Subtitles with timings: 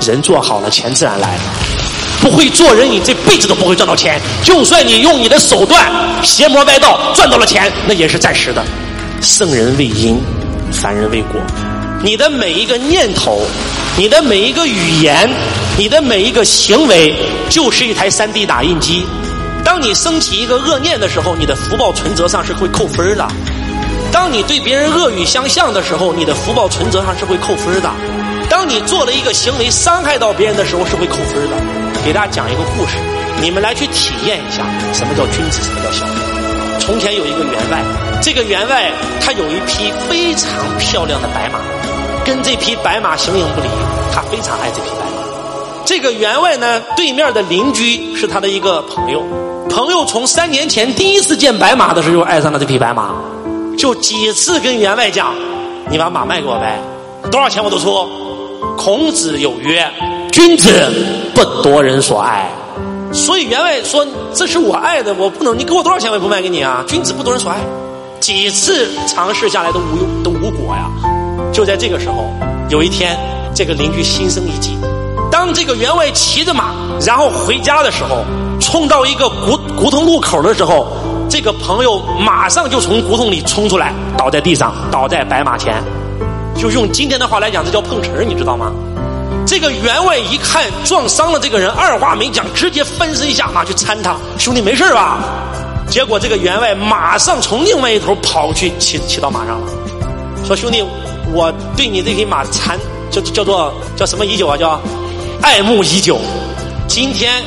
[0.00, 1.42] 人做好了，钱自然来了。
[2.20, 4.20] 不会做人，你这辈子都不会赚到钱。
[4.42, 5.90] 就算你用你的手段
[6.22, 8.62] 邪魔歪道赚到了钱，那也是暂时的。
[9.22, 10.20] 圣人为因，
[10.72, 11.40] 凡人为果。
[12.02, 13.42] 你的每一个念头，
[13.96, 15.30] 你的每一个语言，
[15.78, 17.14] 你的每一个行为，
[17.48, 19.04] 就是一台 3D 打印机。
[19.64, 23.24] 当你升起一个恶念的时候，你的福报存折上是会扣分的；
[24.10, 27.90] 当你对别人恶语相向的时候，你的福报存折上是会扣分的；
[28.50, 31.56] 当你做了一个行为伤害到别人的时候，是会扣分的。
[32.04, 32.96] 给大家讲一个故事，
[33.40, 36.16] 你们来去体验一下什么叫君子，什么叫小人。
[36.80, 37.80] 从前有一个员外，
[38.20, 41.60] 这个员外他有一匹非常漂亮的白马，
[42.24, 43.68] 跟这匹白马形影不离，
[44.12, 45.84] 他非常爱这匹白马。
[45.86, 49.22] 这个员外呢，对面的邻居是他的一个朋友，
[49.70, 53.14] 朋友从三年前第一次见白马的时候就爱上了这匹白马，
[53.78, 55.34] 就几次跟员外讲
[55.88, 56.80] ：“你把马卖给我呗，
[57.30, 58.08] 多少钱我都出。”
[58.76, 59.86] 孔子有曰。
[60.32, 60.70] 君子
[61.34, 62.48] 不夺人所爱，
[63.12, 67.58] 所以员外说：“这是我爱的，我不能，你给我多少钱我也不卖给你啊！”君子不夺人所爱，
[68.20, 70.88] 几次尝试下来都无用，都无果呀。
[71.52, 72.30] 就在这个时候，
[72.70, 73.18] 有一天，
[73.52, 74.78] 这个邻居心生一计，
[75.32, 76.72] 当这个员外骑着马，
[77.04, 78.24] 然后回家的时候，
[78.60, 80.86] 冲到一个古胡同路口的时候，
[81.28, 85.82] 这个朋友马上就从胡同里冲出来，倒在地上，倒在白马前，
[86.60, 88.70] 就用今天的话来讲，这叫碰瓷儿你知道吗？
[89.46, 94.14] 这个员外一看撞伤了这个人，二话没讲，直接翻身下马去搀他。
[94.38, 95.20] 兄弟没事吧？
[95.88, 99.66] 结果这个员外马上从另外一头跑去骑骑到马上了，
[100.44, 100.84] 说兄弟，
[101.32, 102.78] 我对你这匹马残
[103.10, 104.54] 叫叫做叫什么已久啊？
[104.54, 104.78] 叫
[105.40, 106.20] 爱慕已久。
[106.86, 107.42] 今天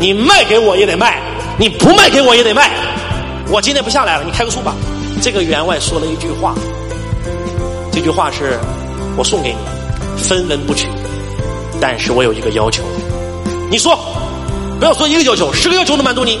[0.00, 1.22] 你卖给我也得卖，
[1.56, 2.72] 你不卖给我也得卖。
[3.48, 4.74] 我今天不下来了，你开个数吧。
[5.22, 6.52] 这个员外说了一句话，
[7.96, 8.58] 这句话是
[9.16, 10.86] 我送给你，分文不取。
[11.80, 12.82] 但是我有一个要求，
[13.70, 13.98] 你说，
[14.78, 16.38] 不要说一个要求，十个要求都满足你。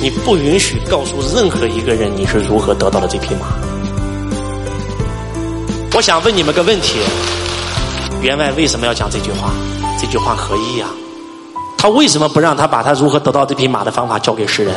[0.00, 3.48] 你不允许告诉任何一个人你是如何得到的这匹马。
[5.92, 7.00] 我想问你们个问题：
[8.22, 9.50] 员外为什么要讲这句话？
[10.00, 10.86] 这句话何意呀？
[11.76, 14.72] 他为什么不让他把他如何得到这匹马的方法教给世人？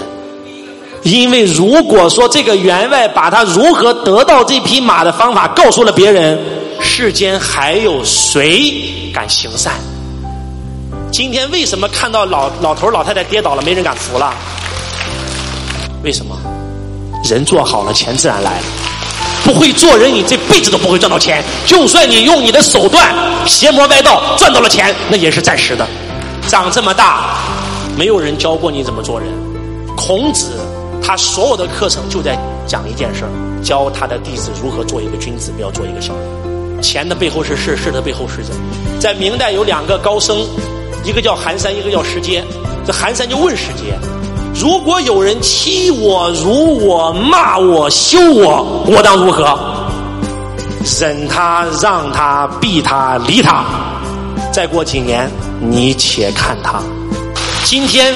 [1.03, 6.38] 因为如果说这个员外把他如何得到这匹马的方法告诉了别人，
[6.81, 9.12] 世间还有谁？
[9.13, 9.74] 敢行善。
[11.12, 14.34] 今天为什么看到老老头老太太跌倒了，没人敢扶了？
[16.03, 16.38] 为什么？
[17.24, 18.66] 人做好了，钱自然来了。
[19.44, 21.41] 不会做人，你这辈子都不会赚到钱。
[21.66, 23.16] 就算你用你的手段
[23.46, 25.88] 邪魔歪道赚到了钱，那也是暂时的。
[26.47, 27.38] 长这么大，
[27.96, 29.29] 没有人教过你怎么做人。
[29.96, 30.52] 孔子
[31.07, 32.38] 他所有的课程就在
[32.68, 33.31] 讲一件事儿
[33.63, 36.84] 教他的弟子如何做一个君子，不要做一个小人。
[36.84, 38.51] 钱的背后是事，事的背后是人。
[39.00, 40.46] 在明代有两个高僧，
[41.06, 42.44] 一个叫寒山，一个叫石阶。
[42.85, 43.97] 这寒山就问石阶：
[44.53, 49.57] 如果有人欺我、辱我、骂我、羞我，我当如何？
[51.00, 53.63] 忍他、让他、避他、离他。
[54.51, 55.31] 再过几年，
[55.62, 56.81] 你且看他。
[57.63, 58.13] 今天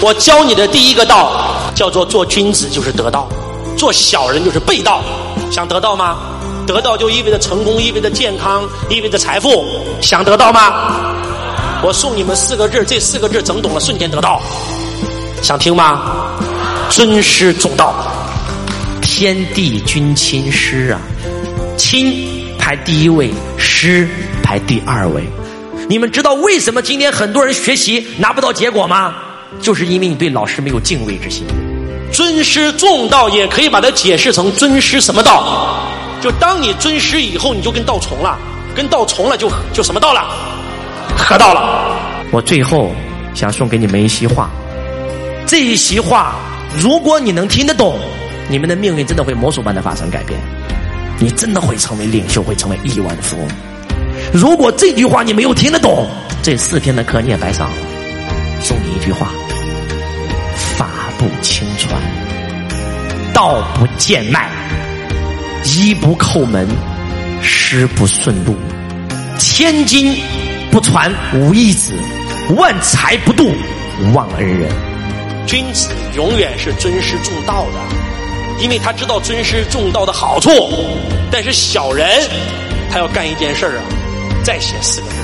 [0.00, 1.32] 我教你的第一个道，
[1.74, 3.28] 叫做做君子就是得道，
[3.76, 5.02] 做小人就是背道。
[5.50, 6.18] 想得到吗？
[6.66, 9.64] 得到就意味着成功，意味着健康，意味着财富。
[10.00, 11.12] 想得到吗？
[11.82, 14.40] 我送你们四个字，这四个字整懂了，瞬间得到。
[15.42, 16.36] 想听吗？
[16.88, 17.94] 尊师重道，
[19.00, 21.00] 天地君亲师啊，
[21.76, 24.08] 亲排第一位，师
[24.42, 25.24] 排第二位。
[25.88, 29.14] 你们知道为什么今天很多人学习拿不到结果吗？
[29.60, 31.46] 就是因为你对老师没有敬畏之心。
[32.12, 35.78] 尊师重道也可以把它解释成尊师什么道？
[36.20, 38.38] 就当你尊师以后，你就跟道重了，
[38.74, 40.28] 跟道重了就就什么道了？
[41.16, 41.96] 合道了。
[42.30, 42.92] 我最后
[43.34, 44.50] 想送给你们一席话，
[45.46, 46.34] 这一席话，
[46.78, 47.98] 如果你能听得懂，
[48.48, 50.38] 你们的命运真的会魔术般的发生改变，
[51.18, 53.48] 你真的会成为领袖，会成为亿万富翁。
[54.32, 56.08] 如果这句话你没有听得懂，
[56.42, 57.76] 这四天的课你也白上了。
[59.02, 59.32] 句话：
[60.54, 60.88] 法
[61.18, 62.00] 不轻传，
[63.34, 64.48] 道不贱卖。
[65.64, 66.68] 衣不叩门，
[67.40, 68.54] 师不顺路，
[69.38, 70.16] 千金
[70.70, 71.92] 不传无义子，
[72.56, 73.52] 万财不渡
[74.14, 74.68] 忘恩人。
[75.46, 80.50] 君子永远是尊师重道的，因为他知道尊师重道的好处。
[81.30, 82.08] 但是小人，
[82.90, 83.82] 他要干一件事儿啊，
[84.44, 85.14] 再写四个字：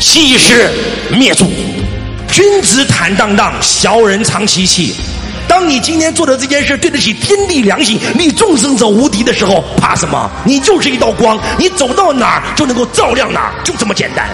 [0.00, 0.68] 欺师
[1.10, 1.46] 灭祖。
[2.32, 4.94] 君子坦荡荡，小人长戚戚。
[5.48, 10.30] 当你今天做的这件事对得起天地良心，你众生者无敌的时候，怕什么？
[10.44, 14.28] 你就是一道光，你走到哪儿就能够照亮哪儿，就这么简单。